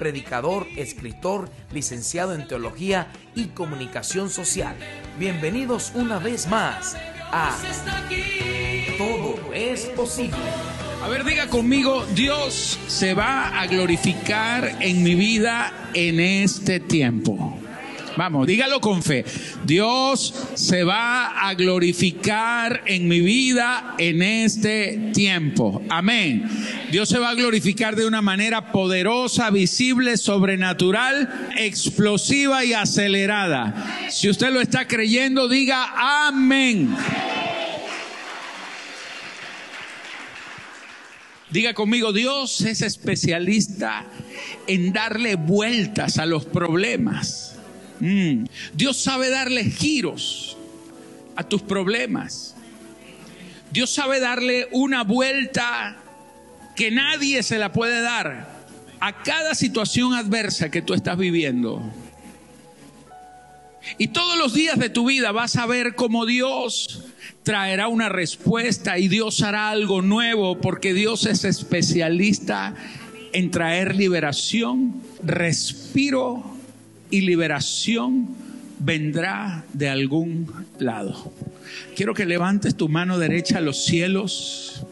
[0.00, 4.74] predicador, escritor, licenciado en teología y comunicación social.
[5.18, 6.96] Bienvenidos una vez más
[7.30, 7.54] a
[8.96, 10.38] Todo es posible.
[11.02, 17.58] A ver, diga conmigo, Dios se va a glorificar en mi vida en este tiempo.
[18.20, 19.24] Vamos, dígalo con fe.
[19.64, 25.82] Dios se va a glorificar en mi vida en este tiempo.
[25.88, 26.46] Amén.
[26.92, 34.10] Dios se va a glorificar de una manera poderosa, visible, sobrenatural, explosiva y acelerada.
[34.10, 36.94] Si usted lo está creyendo, diga amén.
[41.48, 44.04] Diga conmigo, Dios es especialista
[44.66, 47.56] en darle vueltas a los problemas.
[48.00, 48.44] Mm.
[48.74, 50.56] Dios sabe darle giros
[51.36, 52.54] a tus problemas.
[53.70, 55.96] Dios sabe darle una vuelta
[56.74, 58.60] que nadie se la puede dar
[59.00, 61.82] a cada situación adversa que tú estás viviendo.
[63.96, 67.04] Y todos los días de tu vida vas a ver cómo Dios
[67.42, 72.74] traerá una respuesta y Dios hará algo nuevo porque Dios es especialista
[73.32, 76.49] en traer liberación, respiro
[77.10, 78.28] y liberación
[78.78, 81.32] vendrá de algún lado.
[81.94, 84.84] Quiero que levantes tu mano derecha a los cielos,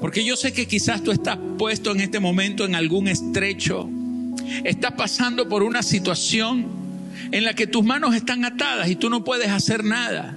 [0.00, 3.88] porque yo sé que quizás tú estás puesto en este momento en algún estrecho,
[4.64, 6.66] estás pasando por una situación
[7.30, 10.34] en la que tus manos están atadas y tú no puedes hacer nada.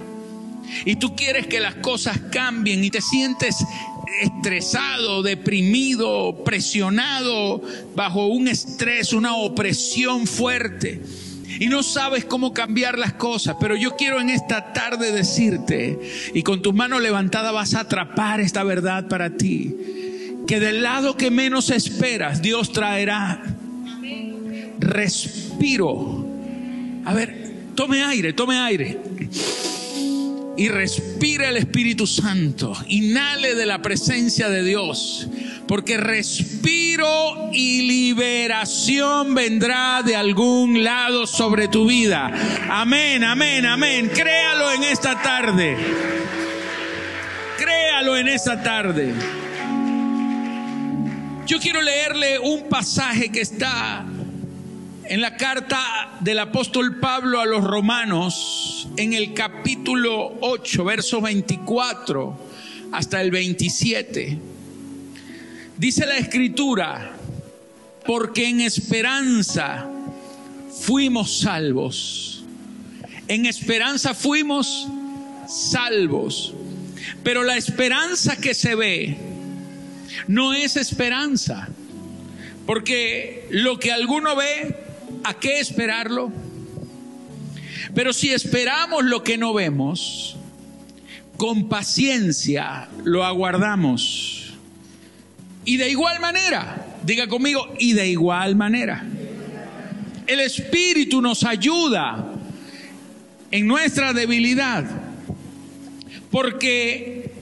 [0.84, 3.56] Y tú quieres que las cosas cambien y te sientes
[4.20, 7.62] estresado, deprimido, presionado
[7.94, 11.02] bajo un estrés, una opresión fuerte.
[11.58, 15.98] Y no sabes cómo cambiar las cosas, pero yo quiero en esta tarde decirte,
[16.34, 19.76] y con tus manos levantadas vas a atrapar esta verdad para ti,
[20.46, 23.42] que del lado que menos esperas, Dios traerá
[24.78, 26.26] respiro.
[27.04, 28.98] A ver, tome aire, tome aire
[30.56, 32.72] y respire el Espíritu Santo.
[32.88, 35.28] Inhale de la presencia de Dios.
[35.66, 42.30] Porque respiro y liberación vendrá de algún lado sobre tu vida.
[42.68, 44.10] Amén, amén, amén.
[44.12, 45.76] Créalo en esta tarde.
[47.58, 49.14] Créalo en esta tarde.
[51.46, 54.04] Yo quiero leerle un pasaje que está
[55.12, 62.40] en la carta del apóstol Pablo a los romanos, en el capítulo 8, verso 24
[62.92, 64.38] hasta el 27,
[65.76, 67.12] dice la escritura,
[68.06, 69.86] porque en esperanza
[70.80, 72.46] fuimos salvos.
[73.28, 74.88] En esperanza fuimos
[75.46, 76.54] salvos.
[77.22, 79.18] Pero la esperanza que se ve
[80.26, 81.68] no es esperanza.
[82.64, 84.81] Porque lo que alguno ve
[85.24, 86.32] ¿a qué esperarlo?
[87.94, 90.36] Pero si esperamos lo que no vemos,
[91.36, 94.54] con paciencia lo aguardamos.
[95.64, 99.04] Y de igual manera, diga conmigo, y de igual manera.
[100.26, 102.32] El Espíritu nos ayuda
[103.50, 104.84] en nuestra debilidad.
[106.30, 107.32] Porque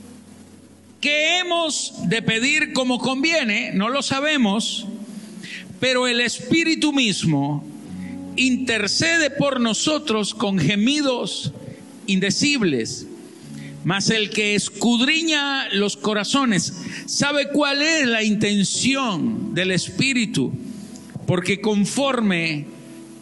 [0.99, 3.71] ¿qué hemos de pedir como conviene?
[3.73, 4.87] No lo sabemos,
[5.81, 7.65] pero el Espíritu mismo
[8.35, 11.51] intercede por nosotros con gemidos
[12.05, 13.07] indecibles.
[13.83, 16.71] Mas el que escudriña los corazones
[17.07, 20.53] sabe cuál es la intención del Espíritu,
[21.25, 22.67] porque conforme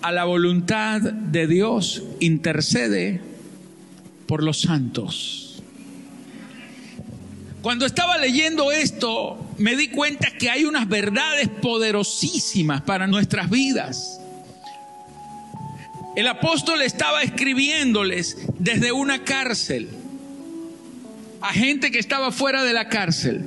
[0.02, 3.22] a la voluntad de Dios intercede
[4.28, 5.49] por los santos.
[7.62, 14.22] Cuando estaba leyendo esto, me di cuenta que hay unas verdades poderosísimas para nuestras vidas.
[16.16, 19.90] El apóstol estaba escribiéndoles desde una cárcel
[21.42, 23.42] a gente que estaba fuera de la cárcel,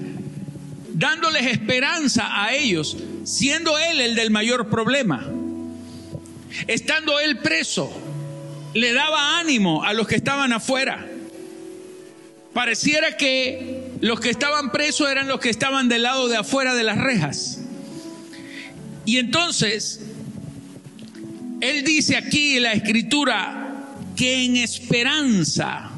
[0.94, 5.26] dándoles esperanza a ellos, siendo él el del mayor problema.
[6.66, 7.92] Estando él preso,
[8.74, 11.06] le daba ánimo a los que estaban afuera.
[12.54, 16.82] Pareciera que los que estaban presos eran los que estaban del lado de afuera de
[16.84, 17.60] las rejas.
[19.04, 20.00] Y entonces
[21.60, 25.90] él dice aquí en la escritura que en esperanza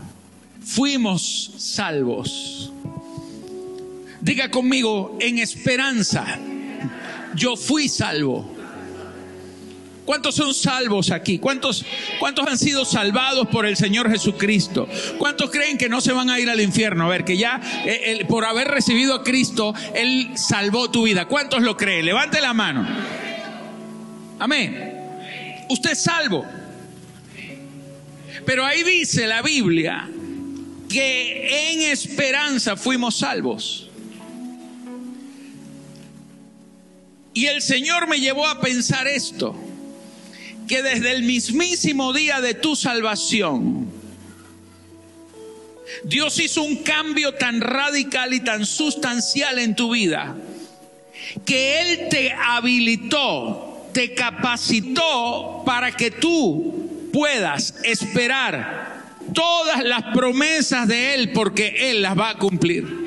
[0.62, 2.72] fuimos salvos.
[4.20, 6.38] Diga conmigo, en esperanza
[7.34, 8.53] yo fui salvo.
[10.04, 11.38] ¿Cuántos son salvos aquí?
[11.38, 11.84] ¿Cuántos,
[12.18, 14.86] ¿Cuántos han sido salvados por el Señor Jesucristo?
[15.18, 17.06] ¿Cuántos creen que no se van a ir al infierno?
[17.06, 21.26] A ver, que ya eh, por haber recibido a Cristo, Él salvó tu vida.
[21.26, 22.04] ¿Cuántos lo creen?
[22.04, 22.86] Levante la mano.
[24.38, 25.64] Amén.
[25.70, 26.44] Usted es salvo.
[28.44, 30.06] Pero ahí dice la Biblia
[30.90, 33.88] que en esperanza fuimos salvos.
[37.32, 39.56] Y el Señor me llevó a pensar esto
[40.66, 43.88] que desde el mismísimo día de tu salvación,
[46.04, 50.36] Dios hizo un cambio tan radical y tan sustancial en tu vida,
[51.44, 61.14] que Él te habilitó, te capacitó para que tú puedas esperar todas las promesas de
[61.14, 63.03] Él, porque Él las va a cumplir.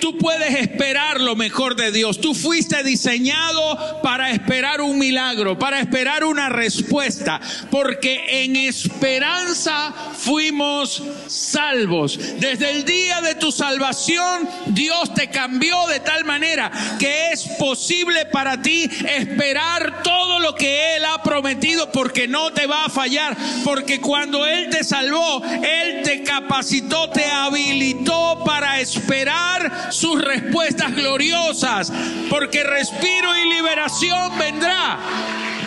[0.00, 2.20] Tú puedes esperar lo mejor de Dios.
[2.20, 7.40] Tú fuiste diseñado para esperar un milagro, para esperar una respuesta,
[7.70, 12.18] porque en esperanza fuimos salvos.
[12.38, 18.26] Desde el día de tu salvación, Dios te cambió de tal manera que es posible
[18.26, 23.36] para ti esperar todo lo que Él ha prometido, porque no te va a fallar,
[23.64, 31.92] porque cuando Él te salvó, Él te capacitó, te habilitó para esperar sus respuestas gloriosas,
[32.30, 34.98] porque respiro y liberación vendrá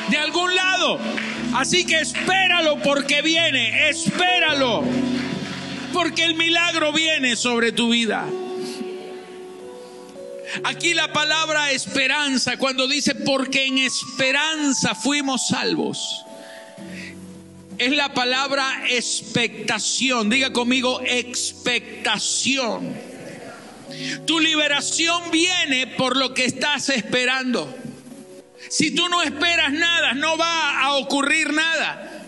[0.09, 0.99] de algún lado.
[1.53, 4.83] Así que espéralo porque viene, espéralo,
[5.93, 8.25] porque el milagro viene sobre tu vida.
[10.63, 16.25] Aquí la palabra esperanza, cuando dice porque en esperanza fuimos salvos,
[17.77, 20.29] es la palabra expectación.
[20.29, 23.10] Diga conmigo, expectación.
[24.25, 27.73] Tu liberación viene por lo que estás esperando.
[28.69, 32.27] Si tú no esperas nada, no va a ocurrir nada.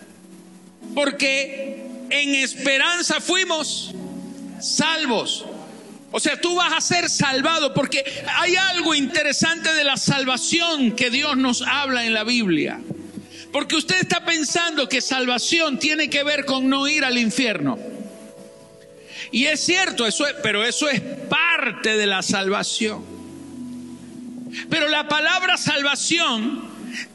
[0.93, 3.93] Porque en esperanza fuimos
[4.59, 5.45] salvos.
[6.11, 11.09] O sea, tú vas a ser salvado porque hay algo interesante de la salvación que
[11.09, 12.79] Dios nos habla en la Biblia.
[13.51, 17.92] Porque usted está pensando que salvación tiene que ver con no ir al infierno.
[19.33, 23.03] Y es cierto, eso pero eso es parte de la salvación.
[24.69, 26.63] Pero la palabra salvación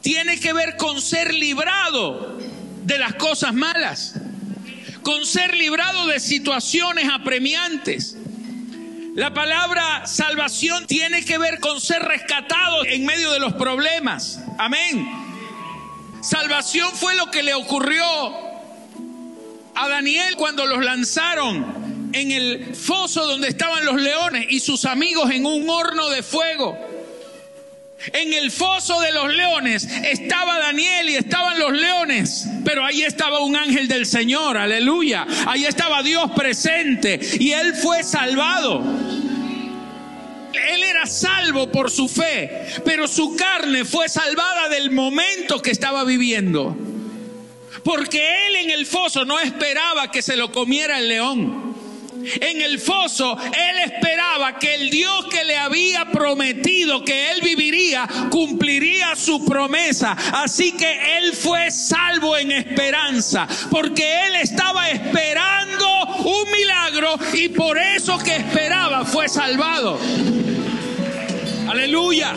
[0.01, 2.37] tiene que ver con ser librado
[2.83, 4.15] de las cosas malas,
[5.01, 8.17] con ser librado de situaciones apremiantes.
[9.15, 14.41] La palabra salvación tiene que ver con ser rescatado en medio de los problemas.
[14.57, 15.09] Amén.
[16.21, 18.03] Salvación fue lo que le ocurrió
[19.73, 25.31] a Daniel cuando los lanzaron en el foso donde estaban los leones y sus amigos
[25.31, 26.77] en un horno de fuego.
[28.13, 33.39] En el foso de los leones estaba Daniel y estaban los leones, pero ahí estaba
[33.39, 35.27] un ángel del Señor, aleluya.
[35.45, 38.81] Ahí estaba Dios presente y él fue salvado.
[40.53, 46.05] Él era salvo por su fe, pero su carne fue salvada del momento que estaba
[46.05, 46.75] viviendo.
[47.83, 51.68] Porque él en el foso no esperaba que se lo comiera el león
[52.41, 58.07] en el foso, él esperaba que el Dios que le había prometido que él viviría,
[58.29, 60.15] cumpliría su promesa.
[60.33, 67.77] Así que él fue salvo en esperanza, porque él estaba esperando un milagro y por
[67.77, 69.99] eso que esperaba fue salvado.
[71.67, 72.35] Aleluya.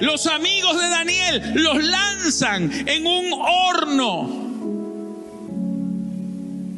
[0.00, 4.43] Los amigos de Daniel los lanzan en un horno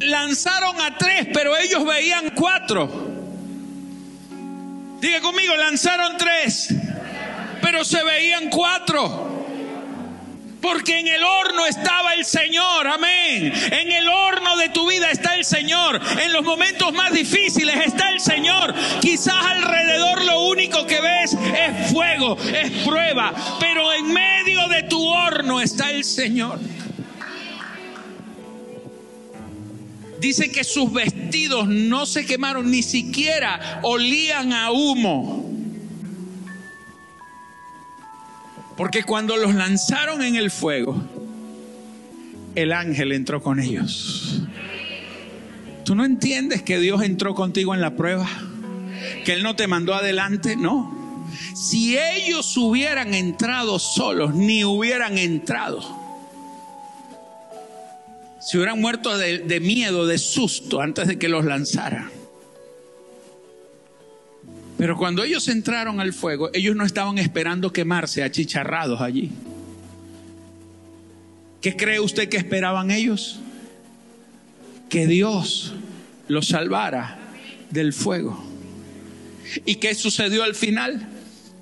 [0.01, 3.15] lanzaron a tres, pero ellos veían cuatro.
[5.01, 6.75] Diga conmigo, lanzaron tres,
[7.61, 9.35] pero se veían cuatro.
[10.61, 13.53] Porque en el horno estaba el Señor, amén.
[13.71, 16.01] En el horno de tu vida está el Señor.
[16.21, 18.75] En los momentos más difíciles está el Señor.
[19.01, 23.33] Quizás alrededor lo único que ves es fuego, es prueba.
[23.61, 26.59] Pero en medio de tu horno está el Señor.
[30.21, 35.51] Dice que sus vestidos no se quemaron, ni siquiera olían a humo.
[38.77, 41.03] Porque cuando los lanzaron en el fuego,
[42.55, 44.43] el ángel entró con ellos.
[45.85, 48.29] ¿Tú no entiendes que Dios entró contigo en la prueba?
[49.25, 51.29] Que Él no te mandó adelante, no.
[51.55, 56.06] Si ellos hubieran entrado solos, ni hubieran entrado.
[58.47, 62.09] Se hubieran muerto de, miedo, de susto, antes de que los lanzara.
[64.79, 69.33] Pero cuando ellos entraron al fuego, ellos no estaban esperando quemarse achicharrados allí.
[71.61, 73.41] ¿Qué cree usted que esperaban ellos?
[74.89, 75.75] Que Dios
[76.29, 77.19] los salvara
[77.71, 78.45] del fuego.
[79.65, 81.09] ¿Y qué sucedió al final?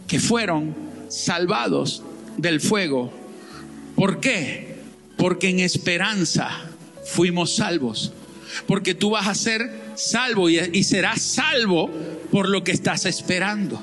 [0.07, 0.77] Que fueron
[1.09, 2.03] salvados
[2.37, 3.11] del fuego.
[3.97, 4.75] ¿Por qué?
[5.17, 6.73] Porque en esperanza
[7.05, 8.13] fuimos salvos.
[8.67, 11.91] Porque tú vas a ser salvo y, serás salvo
[12.31, 13.83] por lo que estás esperando.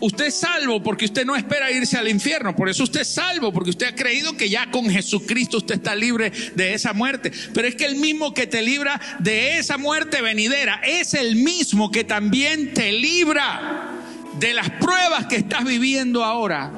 [0.00, 2.54] Usted es salvo porque usted no espera irse al infierno.
[2.54, 5.96] Por eso usted es salvo, porque usted ha creído que ya con Jesucristo usted está
[5.96, 7.32] libre de esa muerte.
[7.52, 11.90] Pero es que el mismo que te libra de esa muerte venidera es el mismo
[11.90, 13.90] que también te libra
[14.38, 16.70] de las pruebas que estás viviendo ahora.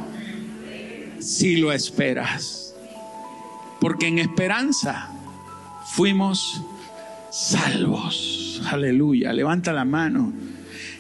[1.21, 2.75] Si lo esperas.
[3.81, 5.11] Porque en esperanza
[5.95, 6.63] fuimos
[7.31, 8.63] salvos.
[8.71, 9.33] Aleluya.
[9.33, 10.33] Levanta la mano.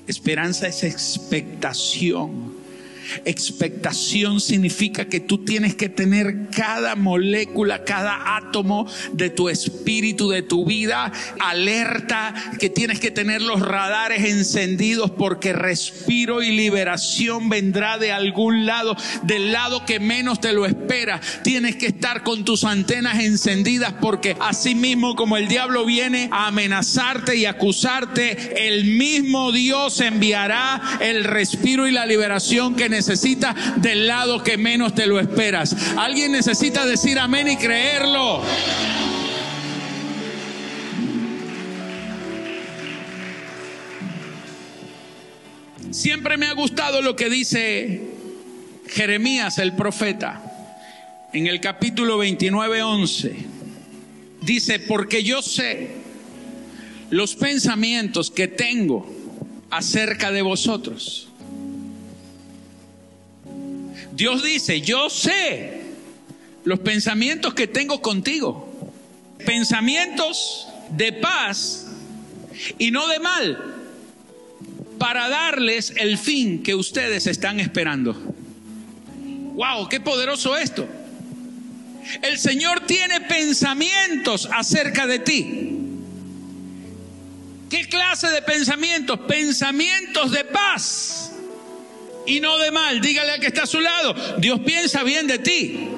[0.06, 2.59] Esperanza es expectación.
[3.24, 10.42] Expectación significa que tú tienes que tener cada molécula, cada átomo de tu espíritu, de
[10.42, 17.98] tu vida, alerta, que tienes que tener los radares encendidos porque respiro y liberación vendrá
[17.98, 21.20] de algún lado, del lado que menos te lo espera.
[21.42, 26.48] Tienes que estar con tus antenas encendidas porque así mismo como el diablo viene a
[26.48, 33.56] amenazarte y acusarte, el mismo Dios enviará el respiro y la liberación que necesitas necesita
[33.76, 35.74] del lado que menos te lo esperas.
[35.96, 38.42] Alguien necesita decir amén y creerlo.
[45.90, 48.02] Siempre me ha gustado lo que dice
[48.86, 50.42] Jeremías el profeta
[51.32, 53.36] en el capítulo 29, 11.
[54.42, 55.92] Dice, porque yo sé
[57.08, 59.10] los pensamientos que tengo
[59.70, 61.29] acerca de vosotros
[64.20, 65.80] Dios dice, yo sé
[66.64, 68.92] los pensamientos que tengo contigo.
[69.46, 71.86] Pensamientos de paz
[72.76, 73.76] y no de mal,
[74.98, 78.12] para darles el fin que ustedes están esperando.
[79.54, 79.88] ¡Wow!
[79.88, 80.86] ¡Qué poderoso esto!
[82.20, 85.78] El Señor tiene pensamientos acerca de ti.
[87.70, 89.18] ¿Qué clase de pensamientos?
[89.20, 91.29] Pensamientos de paz
[92.26, 93.00] y no de mal.
[93.00, 95.88] Dígale al que está a su lado, Dios piensa bien de ti.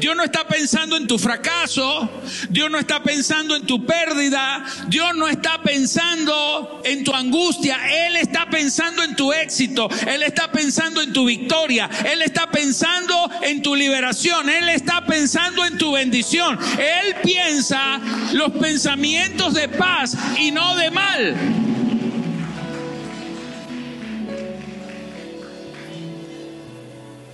[0.00, 2.08] Dios no está pensando en tu fracaso,
[2.50, 8.16] Dios no está pensando en tu pérdida, Dios no está pensando en tu angustia, Él
[8.16, 13.60] está pensando en tu éxito, Él está pensando en tu victoria, Él está pensando en
[13.60, 18.00] tu liberación, Él está pensando en tu bendición, Él piensa
[18.32, 21.67] los pensamientos de paz y no de mal.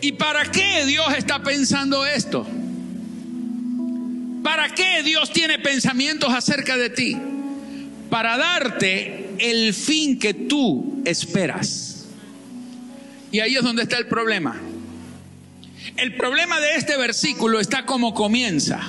[0.04, 2.46] ¿Y para qué Dios está pensando esto?
[4.42, 7.16] ¿Para qué Dios tiene pensamientos acerca de ti?
[8.10, 12.04] Para darte el fin que tú esperas.
[13.32, 14.60] Y ahí es donde está el problema.
[15.96, 18.82] El problema de este versículo está como comienza.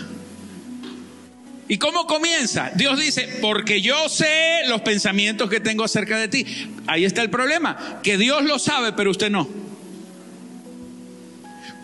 [1.69, 2.71] ¿Y cómo comienza?
[2.75, 6.45] Dios dice, porque yo sé los pensamientos que tengo acerca de ti.
[6.87, 9.64] Ahí está el problema, que Dios lo sabe, pero usted no.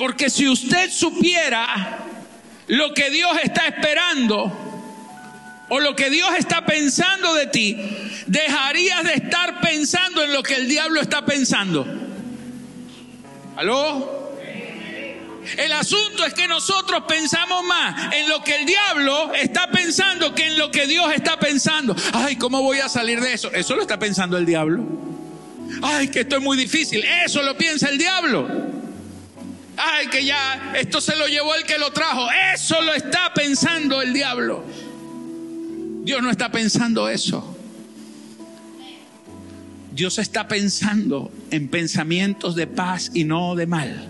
[0.02, 2.00] Porque si usted supiera
[2.66, 4.52] lo que Dios está esperando
[5.70, 7.78] o lo que Dios está pensando de ti,
[8.26, 11.86] dejarías de estar pensando en lo que el diablo está pensando.
[13.56, 14.32] ¿Aló?
[15.56, 20.48] El asunto es que nosotros pensamos más en lo que el diablo está pensando que
[20.48, 21.96] en lo que Dios está pensando.
[22.12, 23.52] Ay, ¿cómo voy a salir de eso?
[23.54, 24.84] Eso lo está pensando el diablo.
[25.84, 27.04] Ay, que esto es muy difícil.
[27.24, 28.81] Eso lo piensa el diablo
[29.82, 32.28] ay, que ya esto se lo llevó el que lo trajo.
[32.54, 34.64] Eso lo está pensando el diablo.
[36.04, 37.58] Dios no está pensando eso.
[39.94, 44.10] Dios está pensando en pensamientos de paz y no de mal.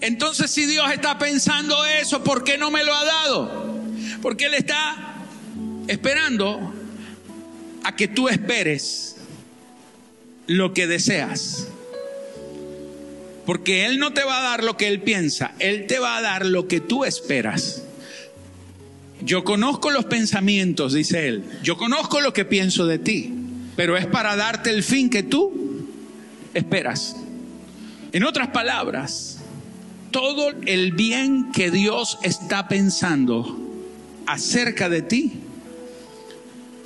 [0.00, 3.80] Entonces si Dios está pensando eso, ¿por qué no me lo ha dado?
[4.20, 5.14] Porque Él está
[5.86, 6.74] esperando
[7.84, 9.16] a que tú esperes
[10.46, 11.68] lo que deseas.
[13.46, 16.22] Porque Él no te va a dar lo que Él piensa, Él te va a
[16.22, 17.82] dar lo que tú esperas.
[19.20, 23.32] Yo conozco los pensamientos, dice Él, yo conozco lo que pienso de ti,
[23.76, 25.86] pero es para darte el fin que tú
[26.54, 27.16] esperas.
[28.12, 29.38] En otras palabras,
[30.10, 33.58] todo el bien que Dios está pensando
[34.26, 35.32] acerca de ti,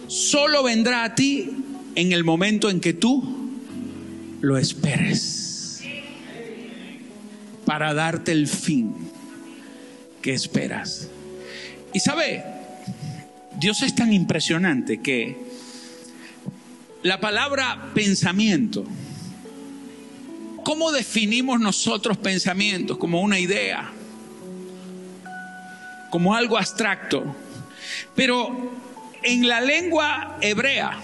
[0.06, 1.50] solo vendrá a ti
[1.96, 3.50] en el momento en que tú
[4.40, 5.45] lo esperes
[7.66, 8.94] para darte el fin
[10.23, 11.08] que esperas.
[11.92, 12.42] Y sabe,
[13.58, 15.37] Dios es tan impresionante que
[17.02, 18.85] la palabra pensamiento,
[20.64, 22.99] ¿cómo definimos nosotros pensamientos?
[22.99, 23.90] Como una idea,
[26.11, 27.37] como algo abstracto.
[28.14, 28.73] Pero
[29.23, 30.99] en la lengua hebrea,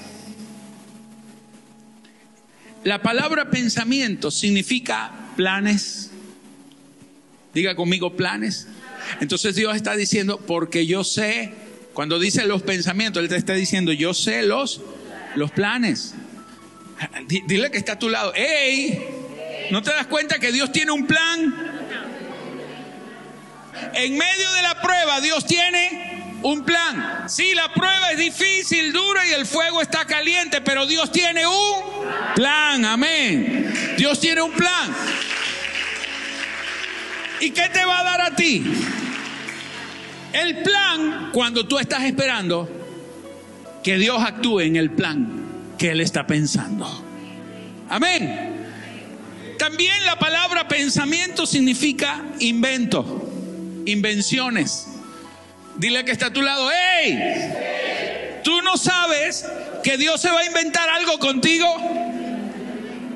[2.85, 6.12] la palabra pensamiento significa planes.
[7.55, 8.67] Diga conmigo planes.
[9.21, 11.53] Entonces Dios está diciendo, porque yo sé,
[11.93, 14.81] cuando dice los pensamientos, Él te está diciendo, yo sé los,
[15.35, 16.15] los planes.
[17.27, 19.23] Dile que está a tu lado, ¡Ey!
[19.71, 21.73] ¿No te das cuenta que Dios tiene un plan?
[23.95, 27.25] En medio de la prueba, Dios tiene un plan.
[27.29, 31.83] Sí, la prueba es difícil, dura y el fuego está caliente, pero Dios tiene un
[32.35, 32.85] plan.
[32.85, 33.73] Amén.
[33.97, 34.95] Dios tiene un plan.
[37.43, 38.63] ¿Y qué te va a dar a ti?
[40.33, 42.71] El plan cuando tú estás esperando
[43.83, 46.87] que Dios actúe en el plan que Él está pensando.
[47.89, 48.65] Amén.
[49.59, 53.29] También la palabra pensamiento significa invento,
[53.87, 54.87] invenciones.
[55.79, 59.45] Dile que está a tu lado, hey, tú no sabes
[59.83, 61.67] que Dios se va a inventar algo contigo.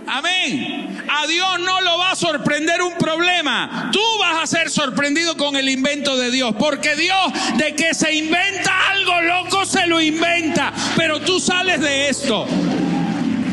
[0.07, 1.05] Amén.
[1.09, 3.91] A Dios no lo va a sorprender un problema.
[3.93, 6.55] Tú vas a ser sorprendido con el invento de Dios.
[6.59, 10.73] Porque Dios de que se inventa algo loco se lo inventa.
[10.97, 12.47] Pero tú sales de esto.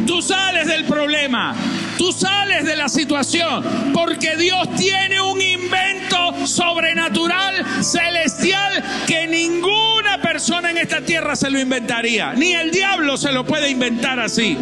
[0.06, 1.56] Tú sales del problema.
[1.98, 3.92] Tú sales de la situación.
[3.94, 11.60] Porque Dios tiene un invento sobrenatural, celestial, que ninguna persona en esta tierra se lo
[11.60, 12.34] inventaría.
[12.34, 14.58] Ni el diablo se lo puede inventar así.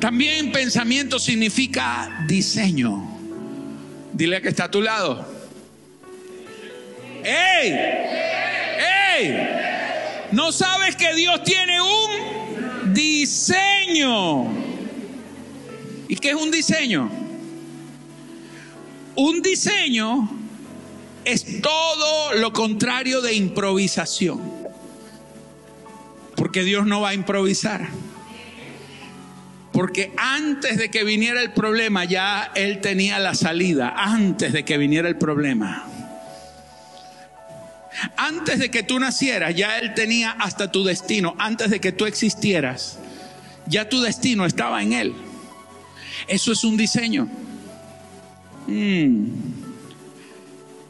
[0.00, 3.18] También pensamiento significa diseño.
[4.12, 5.26] Dile que está a tu lado.
[7.24, 7.72] ¡Ey!
[9.18, 9.48] ¡Ey!
[10.32, 14.44] ¿No sabes que Dios tiene un diseño?
[16.08, 17.10] ¿Y qué es un diseño?
[19.16, 20.30] Un diseño
[21.24, 24.40] es todo lo contrario de improvisación.
[26.36, 27.88] Porque Dios no va a improvisar.
[29.78, 34.76] Porque antes de que viniera el problema, ya Él tenía la salida, antes de que
[34.76, 35.86] viniera el problema.
[38.16, 41.36] Antes de que tú nacieras, ya Él tenía hasta tu destino.
[41.38, 42.98] Antes de que tú existieras,
[43.68, 45.14] ya tu destino estaba en Él.
[46.26, 47.28] Eso es un diseño.
[48.66, 49.26] Mm.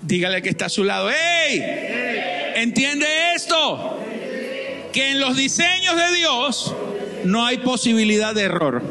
[0.00, 1.10] Dígale que está a su lado.
[1.10, 1.62] ¡Ey!
[2.54, 4.02] ¿Entiende esto?
[4.94, 6.74] Que en los diseños de Dios
[7.24, 8.82] no hay posibilidad de error.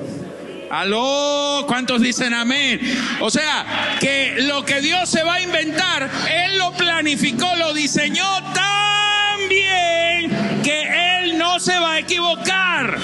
[0.70, 2.80] Aló, ¿cuántos dicen amén?
[3.22, 8.26] O sea, que lo que Dios se va a inventar, Él lo planificó, lo diseñó
[8.54, 12.98] tan bien que Él no se va a equivocar,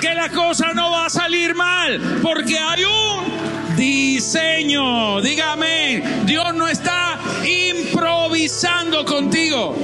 [0.00, 5.20] que la cosa no va a salir mal, porque hay un diseño.
[5.20, 9.76] Dígame, Dios no está improvisando contigo.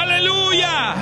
[0.00, 0.94] Aleluya.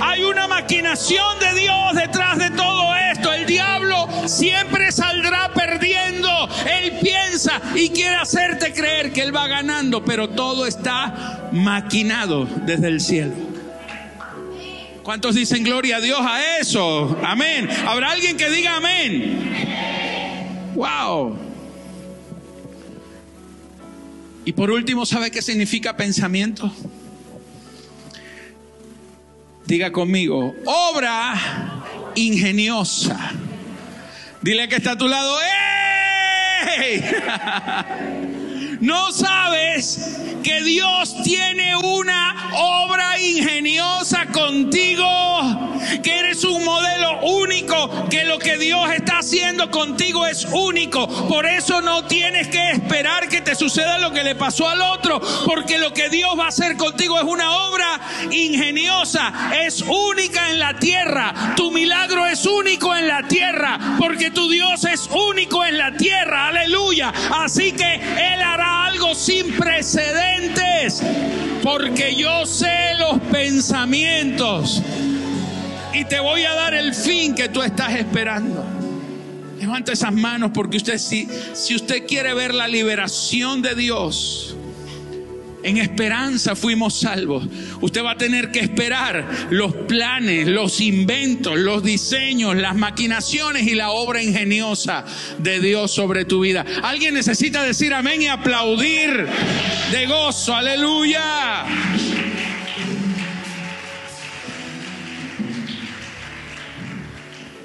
[0.00, 3.32] Hay una maquinación de Dios detrás de todo esto.
[3.32, 6.28] El diablo siempre saldrá perdiendo.
[6.80, 12.88] Él piensa y quiere hacerte creer que él va ganando, pero todo está maquinado desde
[12.88, 13.34] el cielo.
[15.02, 17.18] ¿Cuántos dicen gloria a Dios a eso?
[17.24, 17.68] Amén.
[17.86, 20.72] ¿Habrá alguien que diga amén?
[20.74, 21.36] Wow.
[24.44, 26.72] Y por último, ¿sabe qué significa pensamiento?
[29.74, 31.34] Diga conmigo, obra
[32.14, 33.32] ingeniosa.
[34.40, 35.36] Dile que está a tu lado.
[36.78, 37.02] ¡Ey!
[38.84, 45.08] No sabes que Dios tiene una obra ingeniosa contigo,
[46.02, 51.08] que eres un modelo único, que lo que Dios está haciendo contigo es único.
[51.28, 55.18] Por eso no tienes que esperar que te suceda lo que le pasó al otro,
[55.46, 59.32] porque lo que Dios va a hacer contigo es una obra ingeniosa,
[59.64, 61.54] es única en la tierra.
[61.56, 66.48] Tu milagro es único en la tierra, porque tu Dios es único en la tierra.
[66.48, 67.14] Aleluya.
[67.32, 71.02] Así que Él hará algo sin precedentes,
[71.62, 74.82] porque yo sé los pensamientos
[75.92, 78.64] y te voy a dar el fin que tú estás esperando.
[79.58, 84.56] Levanta esas manos porque usted si, si usted quiere ver la liberación de Dios,
[85.64, 87.46] en esperanza fuimos salvos.
[87.80, 93.74] Usted va a tener que esperar los planes, los inventos, los diseños, las maquinaciones y
[93.74, 95.04] la obra ingeniosa
[95.38, 96.64] de Dios sobre tu vida.
[96.82, 99.26] Alguien necesita decir amén y aplaudir
[99.90, 100.54] de gozo.
[100.54, 101.64] Aleluya.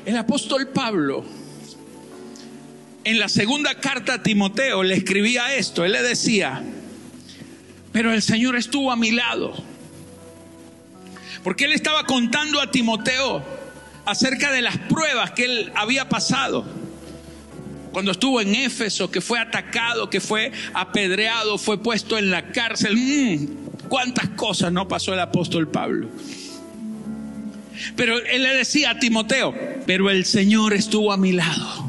[0.05, 1.23] El apóstol Pablo
[3.03, 5.85] en la segunda carta a Timoteo le escribía esto.
[5.85, 6.63] Él le decía,
[7.91, 9.53] pero el Señor estuvo a mi lado.
[11.43, 13.43] Porque él estaba contando a Timoteo
[14.05, 16.65] acerca de las pruebas que él había pasado.
[17.91, 22.95] Cuando estuvo en Éfeso, que fue atacado, que fue apedreado, fue puesto en la cárcel.
[22.95, 26.07] Mm, ¿Cuántas cosas no pasó el apóstol Pablo?
[27.95, 31.87] Pero él le decía a Timoteo, pero el Señor estuvo a mi lado.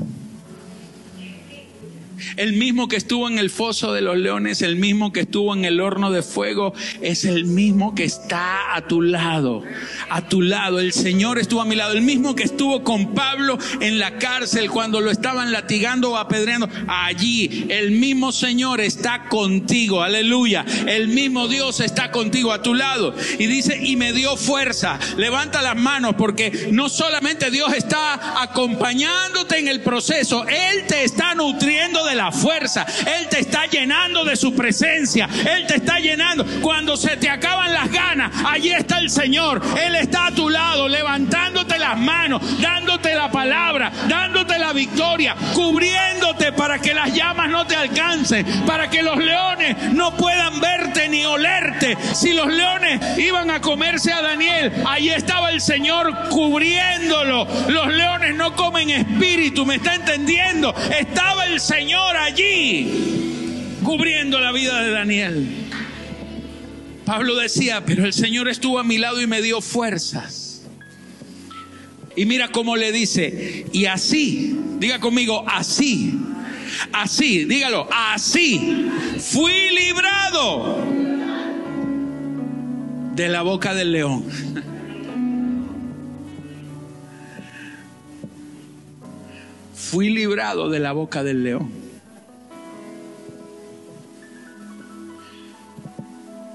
[2.37, 5.65] El mismo que estuvo en el foso de los leones, el mismo que estuvo en
[5.65, 9.63] el horno de fuego, es el mismo que está a tu lado.
[10.09, 10.81] A tu lado.
[10.81, 11.93] El Señor estuvo a mi lado.
[11.93, 16.69] El mismo que estuvo con Pablo en la cárcel cuando lo estaban latigando o apedreando.
[16.87, 20.03] Allí el mismo Señor está contigo.
[20.03, 20.65] Aleluya.
[20.87, 23.15] El mismo Dios está contigo a tu lado.
[23.39, 24.99] Y dice, y me dio fuerza.
[25.17, 31.35] Levanta las manos porque no solamente Dios está acompañándote en el proceso, Él te está
[31.35, 32.87] nutriendo de la fuerza.
[33.19, 35.29] Él te está llenando de su presencia.
[35.47, 36.45] Él te está llenando.
[36.61, 39.61] Cuando se te acaban las ganas, allí está el Señor.
[39.81, 46.53] Él está a tu lado, levantándote las manos, dándote la palabra, dándote la victoria, cubriéndote
[46.53, 51.25] para que las llamas no te alcancen, para que los leones no puedan verte ni
[51.25, 51.97] olerte.
[52.15, 57.47] Si los leones iban a comerse a Daniel, allí estaba el Señor cubriéndolo.
[57.69, 60.75] Los leones no comen espíritu, ¿me está entendiendo?
[60.97, 65.49] Estaba el Señor allí cubriendo la vida de Daniel.
[67.05, 70.40] Pablo decía, pero el Señor estuvo a mi lado y me dio fuerzas.
[72.17, 76.19] Y mira cómo le dice, y así, diga conmigo, así,
[76.93, 80.85] así, dígalo, así, fui librado
[83.15, 84.25] de la boca del león.
[89.75, 91.69] Fui librado de la boca del león.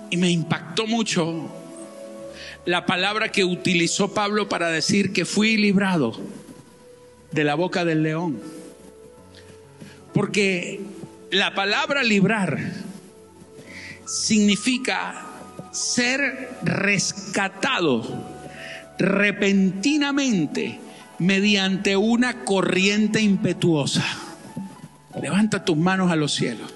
[0.10, 1.65] Y me impactó mucho
[2.66, 6.20] la palabra que utilizó Pablo para decir que fui librado
[7.32, 8.40] de la boca del león.
[10.14, 10.82] Porque
[11.32, 12.58] la palabra librar
[14.06, 15.26] significa
[15.72, 18.04] ser rescatado
[18.98, 20.80] repentinamente
[21.20, 24.06] mediante una corriente impetuosa.
[25.22, 26.75] Levanta tus manos a los cielos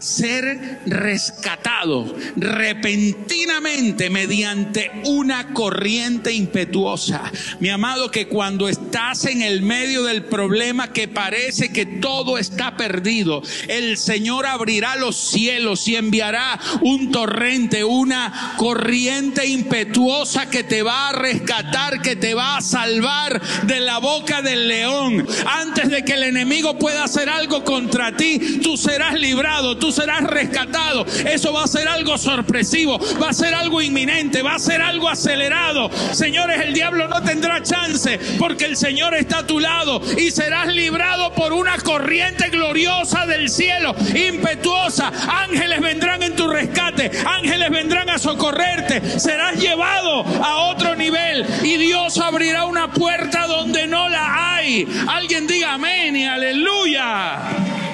[0.00, 7.30] ser rescatado repentinamente mediante una corriente impetuosa.
[7.60, 12.76] Mi amado, que cuando estás en el medio del problema que parece que todo está
[12.76, 20.82] perdido, el Señor abrirá los cielos y enviará un torrente, una corriente impetuosa que te
[20.82, 25.26] va a rescatar, que te va a salvar de la boca del león.
[25.46, 30.22] Antes de que el enemigo pueda hacer algo contra ti, tú serás librado, tú serás
[30.22, 31.06] rescatado.
[31.06, 35.08] Eso va a ser algo sorpresivo, va a ser algo inminente, va a ser algo
[35.08, 35.90] acelerado.
[36.12, 40.68] Señores, el diablo no tendrá chance porque el Señor está a tu lado y serás
[40.68, 45.12] librado por una corriente gloriosa del cielo, impetuosa.
[45.44, 49.18] Ángeles vendrán en tu rescate, ángeles vendrán a socorrerte.
[49.18, 54.86] Serás llevado a otro nivel y Dios abrirá una puerta donde no la hay.
[55.08, 57.89] Alguien diga amén y aleluya.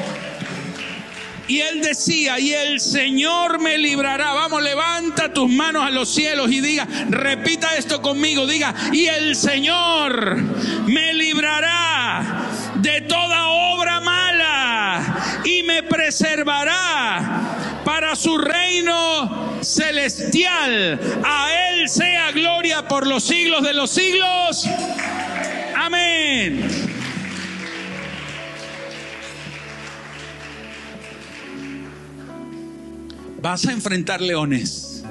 [1.48, 4.32] Y él decía, y el Señor me librará.
[4.32, 9.36] Vamos, levanta tus manos a los cielos y diga, repita esto conmigo, diga, y el
[9.36, 10.36] Señor
[10.86, 20.98] me librará de toda obra mala y me preservará para su reino celestial.
[21.24, 24.66] A Él sea gloria por los siglos de los siglos.
[25.76, 26.85] Amén.
[33.40, 35.04] Vas a enfrentar leones.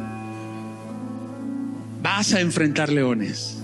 [2.01, 3.57] Vas a enfrentar leones.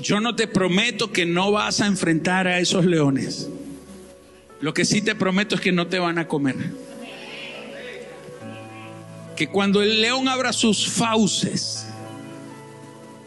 [0.00, 3.48] Yo no te prometo que no vas a enfrentar a esos leones.
[4.60, 6.56] Lo que sí te prometo es que no te van a comer.
[9.36, 11.86] Que cuando el león abra sus fauces,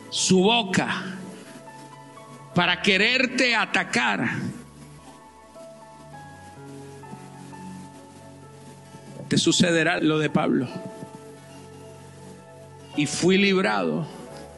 [0.09, 1.17] su boca,
[2.53, 4.29] para quererte atacar,
[9.37, 10.67] sucederá lo de Pablo.
[12.97, 14.07] Y fui librado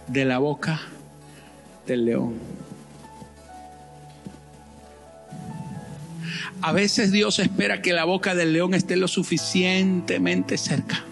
[0.08, 0.82] de la boca
[1.86, 2.36] del león.
[6.62, 11.04] A veces Dios espera que la boca del león esté lo suficientemente cerca.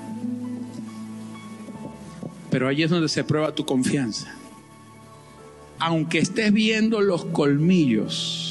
[2.50, 4.34] Pero ahí es donde se prueba tu confianza.
[5.78, 8.45] Aunque estés viendo los colmillos,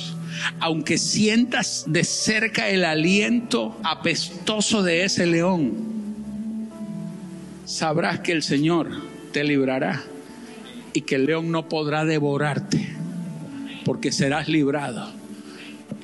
[0.61, 5.95] aunque sientas de cerca el aliento apestoso de ese león,
[7.65, 8.91] sabrás que el Señor
[9.33, 10.03] te librará
[10.93, 12.89] y que el león no podrá devorarte,
[13.85, 15.11] porque serás librado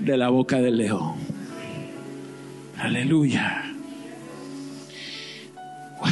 [0.00, 1.14] de la boca del león.
[2.78, 3.72] Aleluya.
[5.98, 6.08] Wow.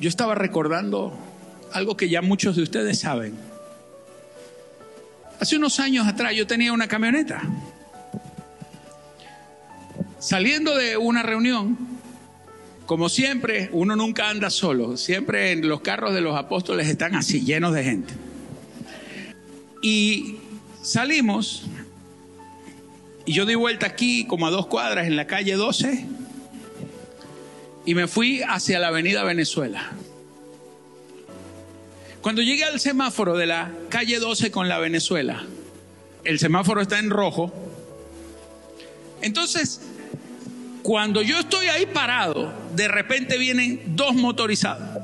[0.00, 1.16] Yo estaba recordando
[1.72, 3.49] algo que ya muchos de ustedes saben.
[5.40, 7.42] Hace unos años atrás yo tenía una camioneta.
[10.18, 11.78] Saliendo de una reunión,
[12.84, 14.98] como siempre, uno nunca anda solo.
[14.98, 18.12] Siempre en los carros de los apóstoles están así, llenos de gente.
[19.80, 20.36] Y
[20.82, 21.64] salimos,
[23.24, 26.04] y yo di vuelta aquí, como a dos cuadras, en la calle 12,
[27.86, 29.90] y me fui hacia la avenida Venezuela.
[32.22, 35.46] Cuando llegué al semáforo de la calle 12 con la Venezuela,
[36.24, 37.52] el semáforo está en rojo.
[39.22, 39.80] Entonces,
[40.82, 45.02] cuando yo estoy ahí parado, de repente vienen dos motorizados.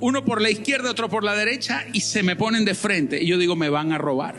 [0.00, 3.22] Uno por la izquierda, otro por la derecha, y se me ponen de frente.
[3.22, 4.34] Y yo digo, me van a robar.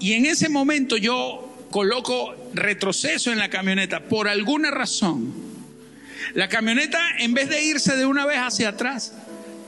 [0.00, 4.00] Y en ese momento yo coloco retroceso en la camioneta.
[4.00, 5.32] Por alguna razón,
[6.34, 9.14] la camioneta, en vez de irse de una vez hacia atrás,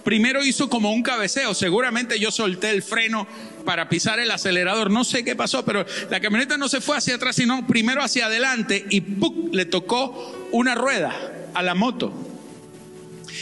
[0.05, 1.55] primero hizo como un cabeceo.
[1.55, 3.27] Seguramente yo solté el freno
[3.65, 4.91] para pisar el acelerador.
[4.91, 8.27] No sé qué pasó, pero la camioneta no se fue hacia atrás, sino primero hacia
[8.27, 9.53] adelante y ¡puc!
[9.53, 11.15] le tocó una rueda
[11.55, 12.13] a la moto.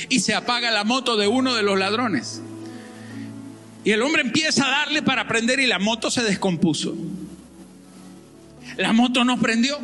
[0.09, 2.41] Y se apaga la moto de uno de los ladrones.
[3.85, 6.97] Y el hombre empieza a darle para prender y la moto se descompuso.
[8.77, 9.79] La moto no prendió.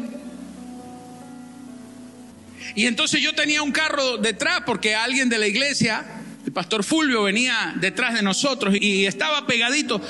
[2.74, 6.04] Y entonces yo tenía un carro detrás porque alguien de la iglesia
[6.48, 10.00] el pastor Fulvio venía detrás de nosotros y estaba pegadito.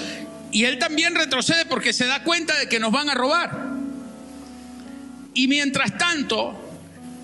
[0.53, 3.70] Y él también retrocede porque se da cuenta de que nos van a robar.
[5.35, 6.57] Y mientras tanto,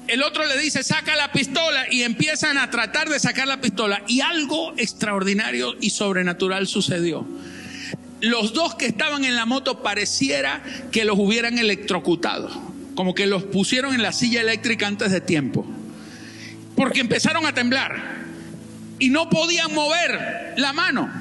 [0.09, 4.03] el otro le dice, saca la pistola y empiezan a tratar de sacar la pistola.
[4.09, 7.25] Y algo extraordinario y sobrenatural sucedió.
[8.21, 12.51] Los dos que estaban en la moto pareciera que los hubieran electrocutado,
[12.97, 15.65] como que los pusieron en la silla eléctrica antes de tiempo,
[16.75, 18.24] porque empezaron a temblar
[19.05, 21.13] y no podían mover la mano.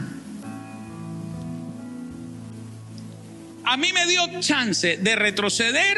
[3.66, 5.98] A mí me dio chance de retroceder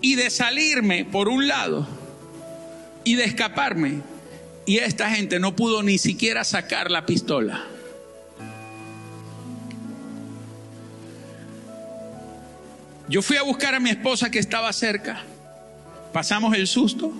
[0.00, 1.86] y de salirme por un lado
[3.04, 4.00] y de escaparme.
[4.66, 7.64] Y esta gente no pudo ni siquiera sacar la pistola.
[13.08, 15.22] Yo fui a buscar a mi esposa que estaba cerca.
[16.12, 17.12] Pasamos el susto.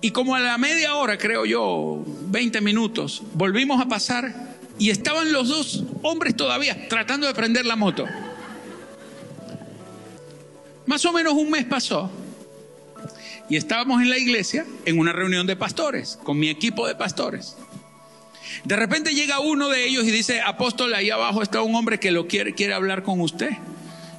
[0.00, 4.32] Y como a la media hora, creo yo, 20 minutos, volvimos a pasar
[4.78, 8.06] y estaban los dos hombres todavía tratando de prender la moto.
[10.86, 12.10] Más o menos un mes pasó
[13.48, 17.56] y estábamos en la iglesia en una reunión de pastores, con mi equipo de pastores.
[18.64, 22.10] De repente llega uno de ellos y dice, apóstol, ahí abajo está un hombre que
[22.10, 23.50] lo quiere, quiere hablar con usted.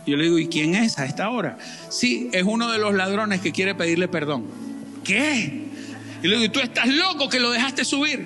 [0.05, 1.57] Yo le digo, ¿y quién es a esta hora?
[1.89, 4.45] Sí, es uno de los ladrones que quiere pedirle perdón.
[5.03, 5.68] ¿Qué?
[6.21, 8.25] Y le digo, ¿y tú estás loco que lo dejaste subir?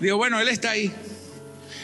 [0.00, 0.90] Digo, bueno, él está ahí.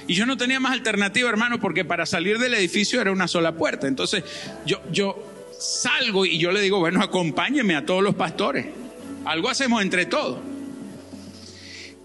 [0.07, 3.53] Y yo no tenía más alternativa, hermano, porque para salir del edificio era una sola
[3.53, 3.89] puerta.
[3.89, 4.25] Entonces
[4.65, 5.23] yo, yo
[5.59, 8.67] salgo y yo le digo, bueno, acompáñeme a todos los pastores.
[9.25, 10.39] Algo hacemos entre todos.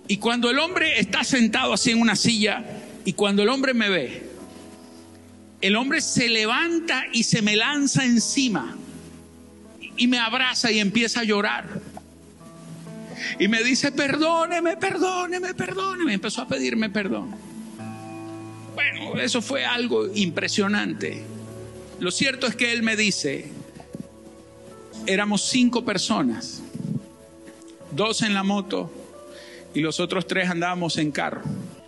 [0.08, 2.64] Y cuando el hombre está sentado así en una silla
[3.06, 4.24] y cuando el hombre me ve,
[5.62, 8.76] el hombre se levanta y se me lanza encima
[9.96, 11.91] y me abraza y empieza a llorar.
[13.40, 16.14] Y me dice, perdóneme, perdóneme, perdóneme.
[16.14, 17.36] Empezó a pedirme perdón.
[18.76, 21.24] Bueno, eso fue algo impresionante.
[22.00, 23.52] Lo cierto es que él me dice,
[25.06, 26.62] éramos cinco personas,
[27.92, 28.92] dos en la moto
[29.74, 31.42] y los otros tres andábamos en carro.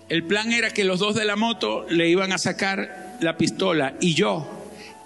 [0.10, 3.96] El plan era que los dos de la moto le iban a sacar la pistola
[4.00, 4.48] y yo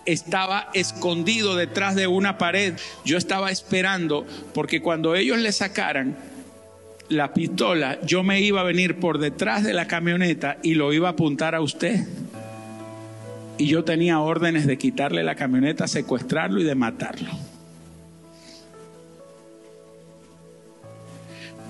[0.07, 2.73] estaba escondido detrás de una pared.
[3.05, 6.17] Yo estaba esperando porque cuando ellos le sacaran
[7.09, 11.09] la pistola, yo me iba a venir por detrás de la camioneta y lo iba
[11.09, 12.07] a apuntar a usted.
[13.57, 17.31] Y yo tenía órdenes de quitarle la camioneta, secuestrarlo y de matarlo.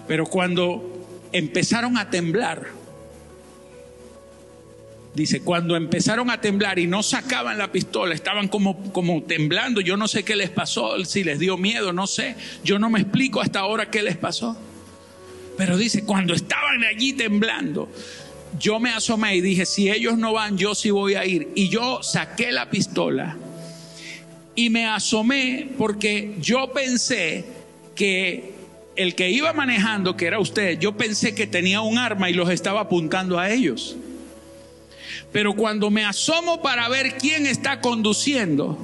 [0.07, 2.76] Pero cuando empezaron a temblar,
[5.17, 9.97] dice, cuando empezaron a temblar y no sacaban la pistola, estaban como, como temblando, yo
[9.97, 13.41] no sé qué les pasó, si les dio miedo, no sé, yo no me explico
[13.41, 14.55] hasta ahora qué les pasó.
[15.57, 17.89] Pero dice, cuando estaban allí temblando,
[18.59, 21.49] yo me asomé y dije, si ellos no van, yo sí voy a ir.
[21.55, 23.35] Y yo saqué la pistola
[24.53, 27.43] y me asomé porque yo pensé
[27.95, 28.53] que
[28.95, 32.51] el que iba manejando, que era usted, yo pensé que tenía un arma y los
[32.51, 33.97] estaba apuntando a ellos.
[35.31, 38.77] Pero cuando me asomo para ver quién está conduciendo,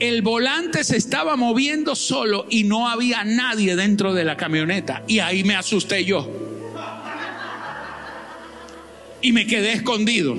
[0.00, 5.02] el volante se estaba moviendo solo y no había nadie dentro de la camioneta.
[5.06, 6.28] Y ahí me asusté yo.
[9.20, 10.36] Y me quedé escondido.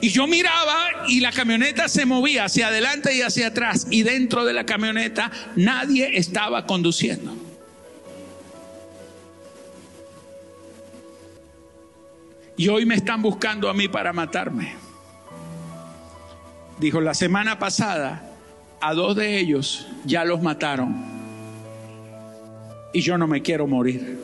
[0.00, 3.86] Y yo miraba y la camioneta se movía hacia adelante y hacia atrás.
[3.90, 7.51] Y dentro de la camioneta nadie estaba conduciendo.
[12.56, 14.74] Y hoy me están buscando a mí para matarme.
[16.78, 18.22] Dijo, la semana pasada
[18.80, 20.94] a dos de ellos ya los mataron.
[22.92, 24.18] Y yo no me quiero morir.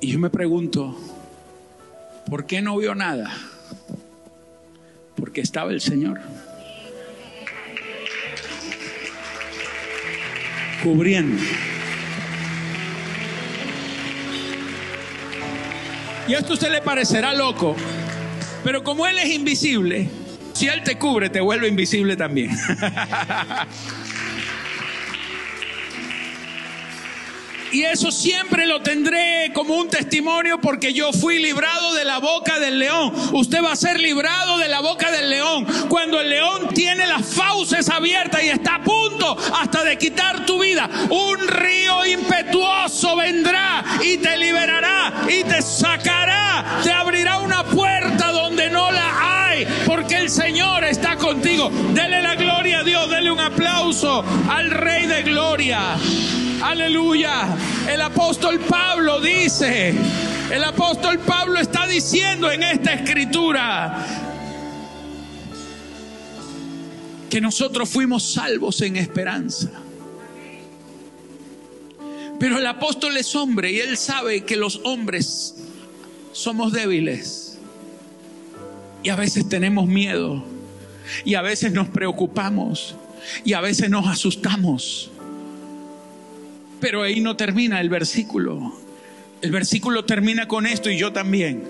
[0.00, 0.96] Y yo me pregunto,
[2.30, 3.30] ¿por qué no vio nada?
[5.16, 6.20] Porque estaba el Señor.
[10.82, 11.42] Cubriendo.
[16.30, 17.74] Y esto a usted le parecerá loco,
[18.62, 20.08] pero como Él es invisible,
[20.52, 22.52] si Él te cubre, te vuelve invisible también.
[27.72, 32.58] Y eso siempre lo tendré como un testimonio porque yo fui librado de la boca
[32.58, 33.12] del león.
[33.32, 35.66] Usted va a ser librado de la boca del león.
[35.88, 40.60] Cuando el león tiene las fauces abiertas y está a punto hasta de quitar tu
[40.60, 48.32] vida, un río impetuoso vendrá y te liberará y te sacará, te abrirá una puerta
[48.32, 51.70] donde no la hay porque el Señor está contigo.
[51.92, 55.96] Dele la gloria a Dios, dele un aplauso al Rey de Gloria.
[56.62, 57.56] Aleluya.
[57.88, 59.94] El apóstol Pablo dice,
[60.52, 64.06] el apóstol Pablo está diciendo en esta escritura
[67.30, 69.70] que nosotros fuimos salvos en esperanza.
[72.38, 75.56] Pero el apóstol es hombre y él sabe que los hombres
[76.32, 77.58] somos débiles.
[79.02, 80.44] Y a veces tenemos miedo.
[81.24, 82.96] Y a veces nos preocupamos.
[83.44, 85.10] Y a veces nos asustamos.
[86.80, 88.74] Pero ahí no termina el versículo.
[89.42, 91.64] El versículo termina con esto y yo también.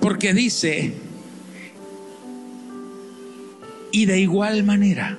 [0.00, 0.94] Porque dice,
[3.92, 5.16] y de igual manera,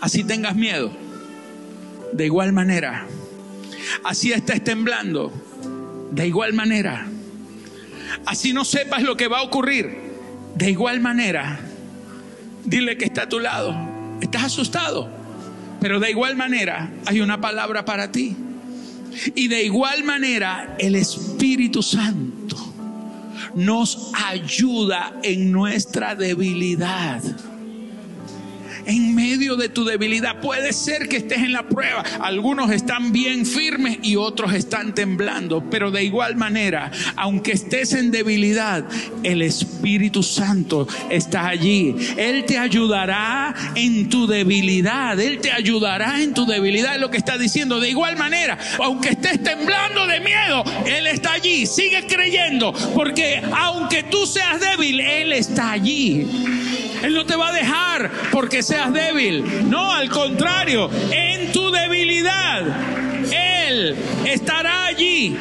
[0.00, 0.92] así tengas miedo,
[2.12, 3.06] de igual manera,
[4.04, 5.32] así estés temblando,
[6.12, 7.08] de igual manera,
[8.24, 9.96] así no sepas lo que va a ocurrir,
[10.54, 11.58] de igual manera,
[12.64, 13.74] dile que está a tu lado,
[14.20, 15.10] estás asustado,
[15.80, 18.36] pero de igual manera hay una palabra para ti.
[19.34, 22.56] Y de igual manera el Espíritu Santo
[23.54, 27.22] nos ayuda en nuestra debilidad
[28.86, 30.40] en medio de tu debilidad.
[30.40, 32.02] Puede ser que estés en la prueba.
[32.20, 35.68] Algunos están bien firmes y otros están temblando.
[35.70, 38.84] Pero de igual manera, aunque estés en debilidad,
[39.22, 41.94] el Espíritu Santo está allí.
[42.16, 45.18] Él te ayudará en tu debilidad.
[45.18, 46.94] Él te ayudará en tu debilidad.
[46.94, 47.80] Es lo que está diciendo.
[47.80, 51.66] De igual manera, aunque estés temblando de miedo, Él está allí.
[51.66, 52.72] Sigue creyendo.
[52.94, 56.55] Porque aunque tú seas débil, Él está allí.
[57.02, 59.68] Él no te va a dejar porque seas débil.
[59.68, 62.62] No, al contrario, en tu debilidad,
[63.32, 65.36] Él estará allí.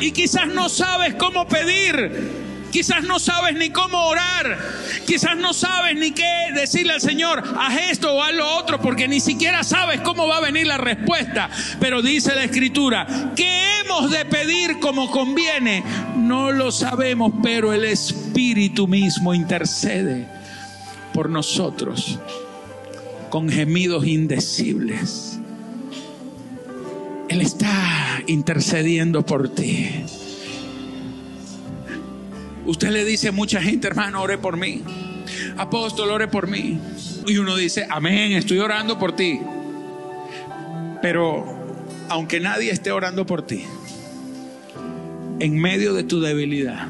[0.00, 2.46] Y quizás no sabes cómo pedir,
[2.76, 4.58] Quizás no sabes ni cómo orar.
[5.06, 9.08] Quizás no sabes ni qué decirle al Señor, haz esto o haz lo otro, porque
[9.08, 11.48] ni siquiera sabes cómo va a venir la respuesta.
[11.80, 15.82] Pero dice la Escritura, que hemos de pedir como conviene?
[16.16, 20.35] No lo sabemos, pero el Espíritu mismo intercede
[21.16, 22.18] por nosotros
[23.30, 25.38] con gemidos indecibles.
[27.30, 29.88] Él está intercediendo por ti.
[32.66, 34.82] Usted le dice a mucha gente, hermano, ore por mí.
[35.56, 36.78] Apóstol, ore por mí.
[37.26, 39.40] Y uno dice, amén, estoy orando por ti.
[41.00, 41.46] Pero
[42.10, 43.64] aunque nadie esté orando por ti,
[45.40, 46.88] en medio de tu debilidad,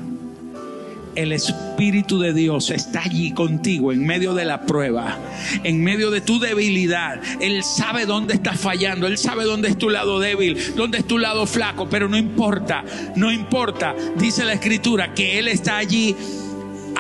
[1.17, 5.19] el Espíritu de Dios está allí contigo en medio de la prueba,
[5.65, 7.21] en medio de tu debilidad.
[7.41, 11.19] Él sabe dónde estás fallando, Él sabe dónde es tu lado débil, dónde es tu
[11.19, 12.85] lado flaco, pero no importa,
[13.17, 13.95] no importa.
[14.17, 16.15] Dice la Escritura que Él está allí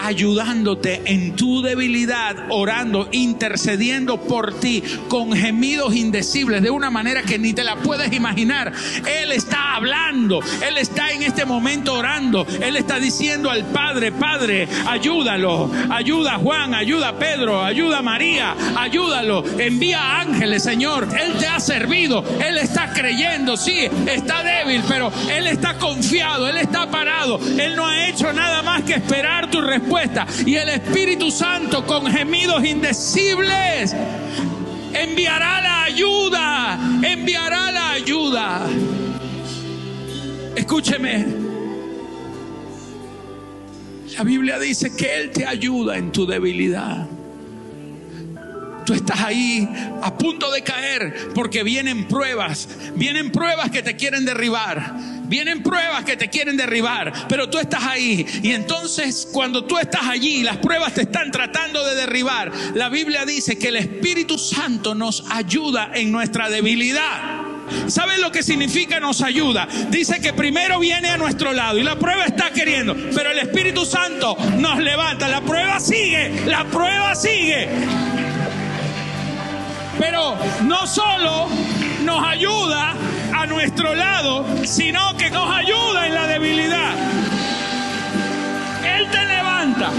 [0.07, 7.41] ayudándote en tu debilidad, orando, intercediendo por ti con gemidos indecibles de una manera que
[7.41, 8.73] ni te la puedes imaginar.
[9.05, 14.69] Él está hablando, Él está en este momento orando, Él está diciendo al Padre, Padre,
[14.87, 21.09] ayúdalo, ayuda a Juan, ayuda a Pedro, ayuda a María, ayúdalo, envía ángeles, Señor.
[21.21, 26.59] Él te ha servido, Él está creyendo, sí, está débil, pero Él está confiado, Él
[26.59, 29.96] está parado, Él no ha hecho nada más que esperar tu respuesta
[30.45, 33.95] y el Espíritu Santo con gemidos indecibles
[34.93, 38.67] enviará la ayuda, enviará la ayuda.
[40.55, 41.25] Escúcheme.
[44.17, 47.09] La Biblia dice que Él te ayuda en tu debilidad.
[48.87, 49.69] Tú estás ahí
[50.01, 56.05] a punto de caer porque vienen pruebas, vienen pruebas que te quieren derribar, vienen pruebas
[56.05, 58.25] que te quieren derribar, pero tú estás ahí.
[58.45, 62.53] Y entonces cuando tú estás allí, las pruebas te están tratando de derribar.
[62.75, 67.43] La Biblia dice que el Espíritu Santo nos ayuda en nuestra debilidad.
[67.89, 69.67] ¿Saben lo que significa nos ayuda?
[69.91, 73.85] Dice que primero viene a nuestro lado y la prueba está queriendo, pero el Espíritu
[73.85, 75.27] Santo nos levanta.
[75.27, 77.69] La prueba sigue, la prueba sigue.
[79.99, 81.49] Pero no solo
[82.05, 82.95] nos ayuda
[83.35, 86.93] a nuestro lado, sino que nos ayuda en la debilidad.
[88.85, 89.91] Él te levanta,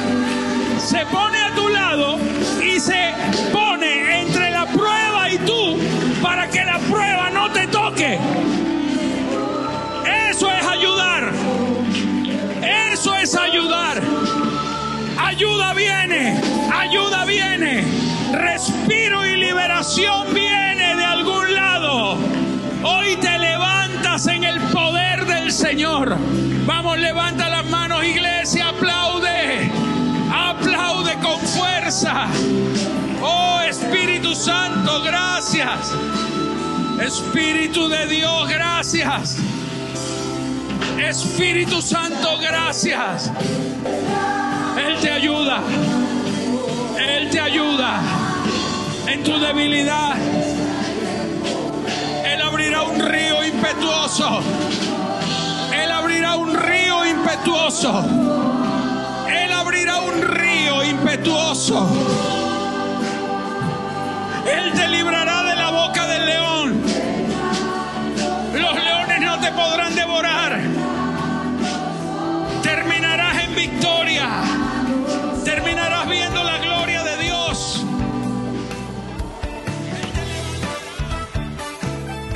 [0.80, 2.18] se pone a tu lado
[2.64, 3.14] y se
[3.52, 5.78] pone entre la prueba y tú
[6.22, 8.18] para que la prueba no te toque.
[10.30, 11.32] Eso es ayudar.
[12.92, 14.02] Eso es ayudar.
[15.20, 16.40] Ayuda viene,
[16.72, 17.17] ayuda.
[18.58, 22.18] Respiro y liberación viene de algún lado.
[22.82, 26.18] Hoy te levantas en el poder del Señor.
[26.66, 29.70] Vamos, levanta las manos, iglesia, aplaude.
[30.34, 32.26] Aplaude con fuerza.
[33.22, 35.94] Oh Espíritu Santo, gracias.
[37.00, 39.38] Espíritu de Dios, gracias.
[40.98, 43.32] Espíritu Santo, gracias.
[44.84, 45.62] Él te ayuda.
[46.98, 48.27] Él te ayuda
[49.08, 50.16] en tu debilidad.
[52.26, 54.42] Él abrirá un río impetuoso.
[55.74, 58.06] Él abrirá un río impetuoso.
[59.30, 61.88] Él abrirá un río impetuoso.
[64.46, 66.82] Él te librará de la boca del león.
[68.54, 70.60] Los leones no te podrán devorar.
[72.62, 74.67] Terminarás en victoria.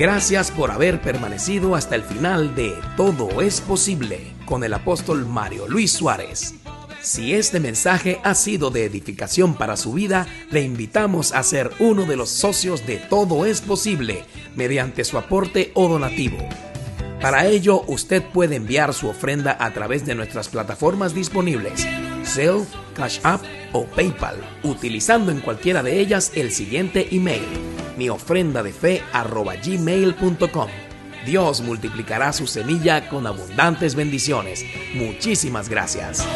[0.02, 5.68] Gracias por haber permanecido hasta el final de Todo es posible con el apóstol Mario
[5.68, 6.56] Luis Suárez.
[7.04, 12.08] Si este mensaje ha sido de edificación para su vida, le invitamos a ser uno
[12.08, 14.26] de los socios de Todo es posible
[14.56, 16.40] mediante su aporte o donativo.
[17.22, 21.88] Para ello, usted puede enviar su ofrenda a través de nuestras plataformas disponibles,
[22.26, 27.46] Zelle, Cash App o PayPal, utilizando en cualquiera de ellas el siguiente email,
[28.02, 29.04] mi ofrenda de fe
[29.64, 30.70] gmail.com.
[31.24, 34.66] Dios multiplicará su semilla con abundantes bendiciones.
[34.96, 36.28] Muchísimas gracias.